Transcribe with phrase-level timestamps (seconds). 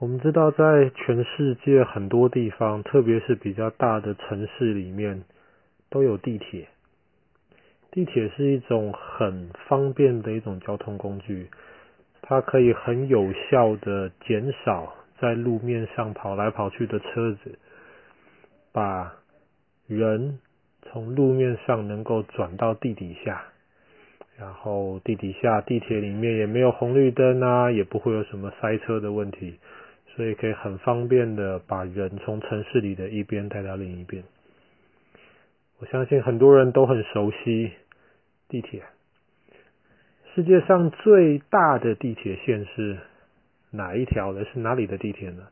[0.00, 5.24] 我们知道，在全世界很多地方，特别是比较大的城市里面，
[5.90, 6.68] 都有地铁。
[7.90, 11.48] 地铁是一种很方便的一种交通工具，
[12.22, 17.58] 它可以很有效的减少在路面上跑来跑去的车子，
[18.70, 19.12] 把
[19.88, 20.38] 人
[20.82, 23.42] 从路面上能够转到地底下，
[24.38, 29.58] 然后地底下地铁里面也没有红绿灯啊，也不会有什么塞车的问题。
[30.18, 34.24] 所以可以很方便的把人从城市里的一边带到另一边。
[35.78, 37.70] 我相信很多人都很熟悉
[38.48, 38.82] 地铁。
[40.34, 42.98] 世界上最大的地铁线是
[43.70, 44.44] 哪一条呢？
[44.52, 45.46] 是哪里的地铁呢？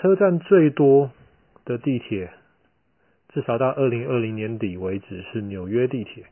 [0.00, 1.10] 车站最多
[1.66, 2.30] 的地铁，
[3.34, 6.24] 至少到二零二零年底为止是纽约地铁。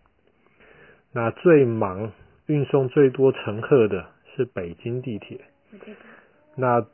[1.12, 2.12] 那最忙、
[2.46, 5.38] 运送最多乘客的是北京地铁。
[6.54, 6.86] 那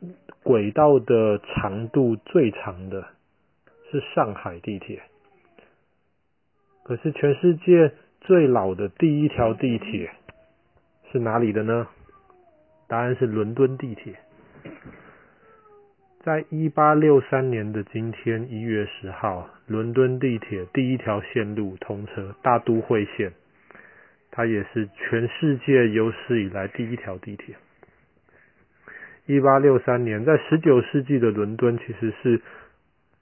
[0.43, 3.05] 轨道的长度最长的
[3.91, 5.01] 是上海地铁，
[6.83, 10.11] 可是全世界最老的第一条地铁
[11.11, 11.87] 是哪里的呢？
[12.87, 14.15] 答案是伦敦地铁。
[16.21, 23.33] 在一八六三年的今天一月十号，伦敦地铁第一条线路通车，大都会线，
[24.31, 27.55] 它也是全世界有史以来第一条地铁。
[29.29, 32.41] 一八六三年，在十九世纪的伦敦，其实是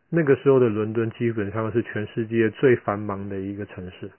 [0.10, 4.10] 那个时候的伦敦，基本上是全世界最繁忙的一个城市。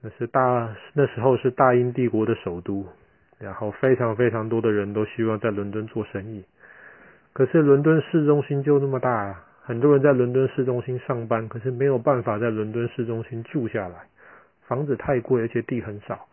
[0.00, 2.86] 那是大那时候是大英帝国的首都，
[3.38, 6.42] 然后非常非常多的人都希望在伦敦做生意。
[7.34, 14.06] 可是伦敦市中心就那么大，很多人在伦敦市中心上班，可是没有办法在伦敦市中心住下来，
[14.66, 16.26] 房子太贵，而且地很少，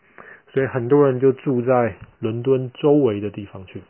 [0.54, 3.82] 所以很多人就住在伦敦周围的地方去。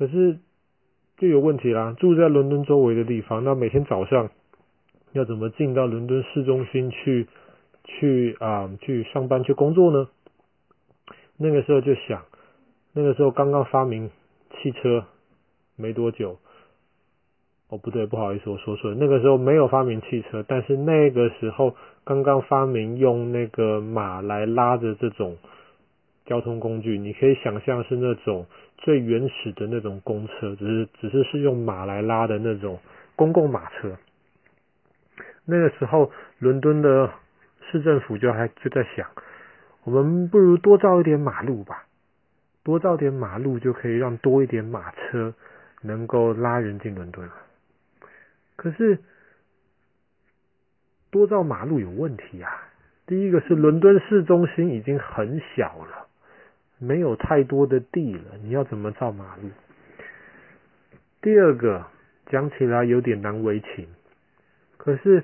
[0.00, 0.38] 可是
[1.18, 4.30] 就有问题啦，住在伦敦周围的地方，那每天早上
[5.12, 7.28] 要怎么进到伦敦市中心去
[7.84, 10.08] 去啊、去上班去工作呢？
[11.36, 12.24] 那个时候就想，
[12.94, 14.10] 那个时候刚刚发明
[14.62, 15.04] 汽车
[15.76, 16.38] 没多久，
[17.68, 25.36] 哦不对，不好意思，我说错了，那个时候没有发明汽车，但是那个时候刚刚发明用那个马来拉着这种
[26.30, 28.46] 交通工具，你可以想象是那种。
[28.82, 32.78] 最原始的那种公车，只是只是是用马来拉的那种
[33.14, 33.98] 公共马车。
[35.44, 37.12] 那个时候，伦敦的
[37.70, 39.06] 市政府就还就在想，
[39.84, 41.84] 我们不如多造一点马路吧，
[42.64, 45.34] 多造点马路就可以让多一点马车
[45.82, 47.34] 能够拉人进伦敦了。
[48.56, 48.98] 可是，
[51.10, 52.50] 多造马路有问题啊！
[53.06, 56.06] 第一个是伦敦市中心已经很小了。
[56.80, 59.50] 没有太多的地了，你要怎么造马路？
[61.20, 61.84] 第二个
[62.26, 63.86] 讲起来有点难为情，
[64.78, 65.22] 可是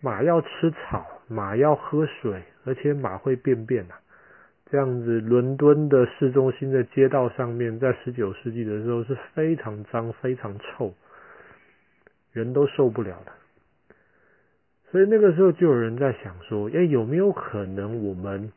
[0.00, 3.98] 马要吃草，马要喝水，而且马会便便啊。
[4.70, 10.94] 这样子，伦敦的市中心的街道上面，在十九世纪的时候是非常脏、非常臭，
[12.32, 13.32] 人都受不了的。
[14.92, 18.52] 所以那个时候就有人在想说，诶，有没有可能我们？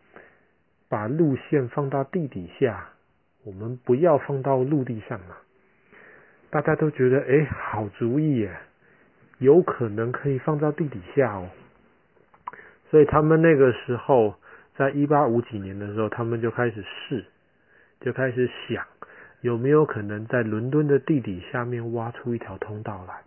[0.89, 2.89] 把路线放到地底下，
[3.45, 5.37] 我们不要放到陆地上嘛。
[6.49, 8.57] 大家都觉得，哎，好主意耶，
[9.37, 11.47] 有可能可以放到地底下哦。
[12.89, 14.33] 所以他们那个时候，
[14.75, 17.23] 在一八五几年的时候，他们就开始试，
[18.01, 18.83] 就开始想，
[19.41, 23.21] 有没有可能在伦敦的地底下面挖出一条通道来。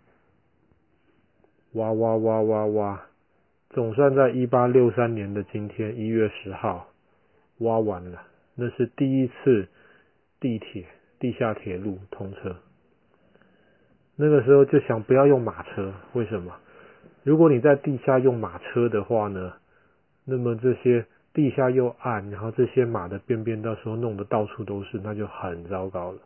[1.75, 3.01] 挖挖挖挖挖，
[3.69, 6.92] 总算在一八六三年的今天一月十号。
[7.59, 8.21] 挖完了，
[8.55, 9.67] 那是第一次
[10.39, 10.85] 地铁、
[11.19, 12.55] 地下铁路通车。
[14.15, 16.53] 那个时候就想不要用马车，为什么？
[17.23, 19.53] 如果你在地下用马车的话呢，
[20.25, 26.19] 那么这些地下又暗，然后这些马的便便到时候弄得到处都是，那就很糟糕了。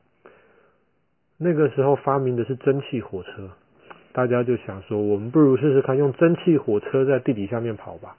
[1.37, 3.51] 那个时候发明的是蒸汽火车，
[4.11, 8.17] 大家就想说，我们不如试试看用蒸汽火车在地底下面跑吧。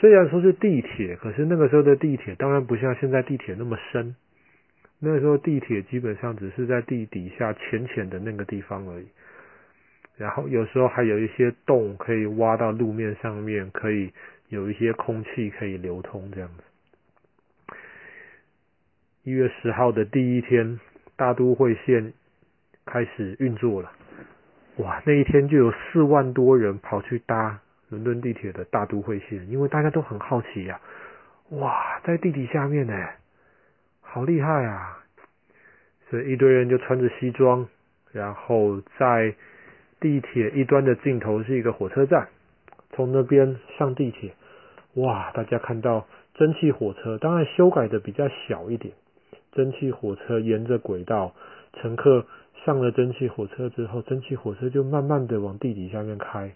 [0.00, 4.14] 虽然说是地铁，可是那个时候的地铁当然不像现在地铁那么深。
[5.00, 9.06] 那个时候地铁基本上只是在地底下浅浅的那个地方而已。
[10.16, 14.12] 然后有时候还有一些洞可以挖到路面上面，可以
[14.48, 17.74] 有一些空气可以流通这样子。
[19.24, 20.78] 一月十号的第一天，
[21.16, 22.12] 大都会线
[22.86, 23.92] 开始运作了。
[24.76, 27.60] 哇，那一天就有四万多人跑去搭。
[27.88, 30.80] 伦敦地铁的大都会线，因为大家都很好奇呀、
[31.50, 32.94] 啊，哇，在地底下面呢，
[34.00, 34.98] 好厉害啊！
[36.10, 37.68] 所以一堆人就穿着西装，
[38.12, 39.34] 然后在
[40.00, 42.28] 地铁一端的尽头是一个火车站，
[42.92, 44.32] 从那边上地铁，
[44.94, 45.30] 哇！
[45.32, 48.94] 大家看到蒸汽火车，当然修改的比较小一点。
[49.52, 51.34] 蒸汽火车沿着轨道，
[51.72, 52.26] 乘客
[52.64, 56.54] 上了蒸汽火车之后，蒸汽火车就慢慢的往地底下面开。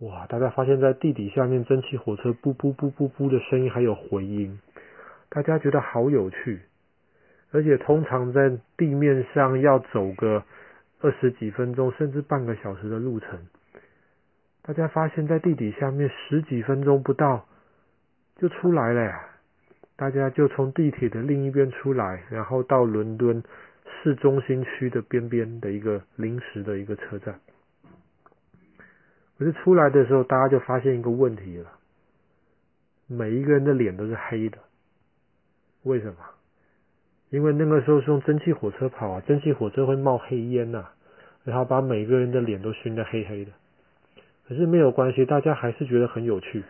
[0.00, 0.26] 哇！
[0.26, 4.58] 大家发现，在地底下面，蒸汽火车噗噗噗噗噗的声音还有回音，
[5.28, 6.60] 大家觉得好有趣。
[7.52, 10.44] 而且通常在地面上要走个
[11.00, 13.46] 二十几分钟，甚至半个小时的路程，
[14.62, 17.46] 大家发现，在地底下面十几分钟不到
[18.36, 19.20] 就出来了呀！
[19.96, 23.42] 大家就从地铁的另一边出来，然后到伦敦
[24.02, 27.38] 市中心区的边边的一个临时的一个车站。
[29.40, 31.72] 可是出来的时候，大家就发现一个问题了，
[33.06, 34.58] 每一个人的脸都是黑的，
[35.84, 36.16] 为什么？
[37.30, 40.84] 因为那个时候是用蒸汽火车跑啊，蒸汽火车会冒黑烟呐，
[41.42, 43.52] 然后把每个人的脸都熏得黑黑的。
[44.46, 46.62] 可是没有关系，大家还是觉得很有趣。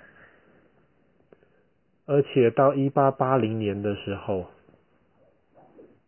[2.07, 4.47] 而且到一八八零年的时候，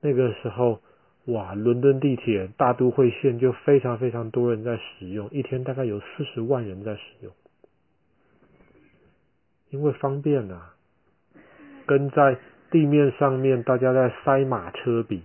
[0.00, 0.80] 那个时候。
[1.26, 7.32] 哇，伦敦地铁大都会线就非常非常多人在使用，一天大概有四十万人在使用，
[9.70, 10.74] 因为方便啊，
[11.86, 12.36] 跟在
[12.72, 15.22] 地面上面大家在塞马车比，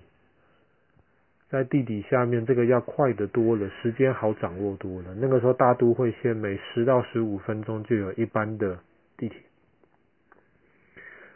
[1.50, 5.16] 在地底下面这个要快得多了，时间好掌握多了。
[5.16, 8.78] 那个时候大都会线每十到十五分钟就有一班的
[9.18, 9.40] 地铁，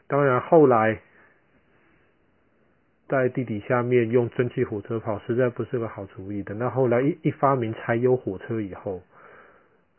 [0.05, 1.01] 当然后来。
[3.11, 6.55] 在地底下面用蒸汽火车跑，实在不是个好主意的。
[6.55, 9.01] 那后来一一发明柴油火车以后，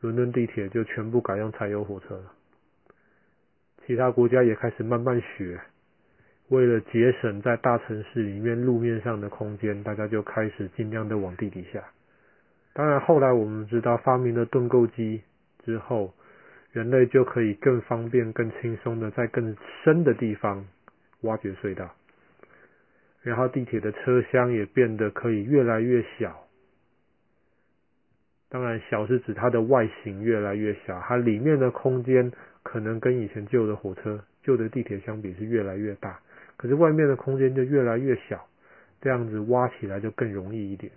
[0.01, 2.33] 伦敦地铁就全部改用柴油火车了。
[3.87, 5.61] 其他国家也开始慢慢学，
[6.49, 11.85] 为了节省在大城市里面路面上的空间，大家就开始尽量的往地底下。
[12.73, 15.21] 当然后来我们知道发明了盾构机
[15.67, 16.15] 之后，
[16.73, 19.55] 人类就可以更方便、更轻松的在更
[19.85, 20.67] 深的地方
[21.21, 21.95] 挖掘隧道。
[23.23, 26.47] 然后地铁的车厢也变得可以越来越小，
[28.49, 32.33] 当然小是指它的外形越来越小，它里面的空间
[32.63, 36.21] 可能跟以前旧的火车、旧的地铁相比是越来越大，
[36.57, 38.47] 可是外面的空间就越来越小，
[39.01, 40.93] 这样子挖起来就更容易一点。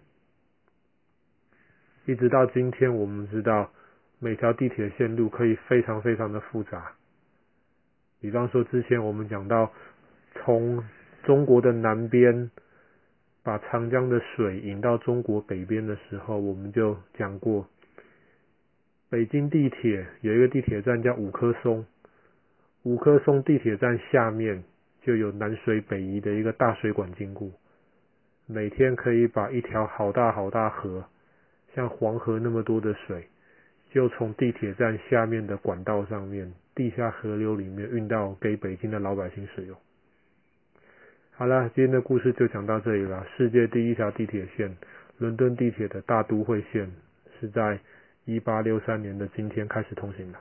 [2.07, 3.71] 一直到今天，我们知道
[4.19, 6.91] 每条地铁线路可以非常非常的复杂，
[8.19, 9.71] 比方说之前我们讲到
[10.33, 10.83] 从
[11.25, 12.51] 中国的南边
[13.43, 17.67] 把长江的水引到中国北边的时候，我们就讲过，
[19.09, 21.83] 北京地铁有一个地铁站叫五棵松，
[22.83, 24.63] 五棵松地铁站下面
[25.01, 27.49] 就有南水北移的一个大水管经过，
[28.45, 31.03] 每天可以把一条好大好大河，
[31.73, 33.27] 像黄河那么多的水，
[33.89, 39.75] 就从地铁站下面的管道上面，地下河流里面运到给北京的老百姓使用。
[41.37, 43.27] 好了，今天的故事就讲到这里了。
[43.35, 44.73] 世界第一条地铁线——
[45.19, 46.89] 伦敦地铁的大都会线，
[47.37, 47.77] 是在
[48.23, 50.39] 一八六三年的今天开始通行的。